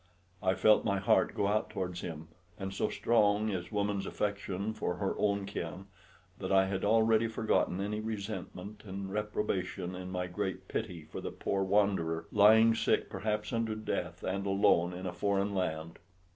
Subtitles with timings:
[0.41, 4.95] I felt my heart go out towards him; and so strong is woman's affection for
[4.95, 5.85] her own kin,
[6.39, 11.29] that I had already forgotten any resentment and reprobation in my great pity for the
[11.29, 15.99] poor wanderer, lying sick perhaps unto death and alone in a foreign land.